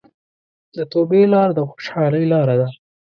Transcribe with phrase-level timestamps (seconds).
[0.75, 2.67] د توبې لار د خوشحالۍ لاره ده.